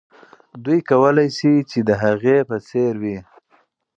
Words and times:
دوی 0.63 0.79
کولای 0.89 1.29
سي 1.37 1.51
چې 1.69 1.79
د 1.87 1.89
هغې 2.03 2.37
په 2.49 2.57
څېر 2.67 2.93
وي. 3.03 3.17